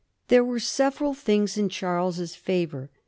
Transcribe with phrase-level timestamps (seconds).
[0.29, 2.89] There were several things in Charles's favor.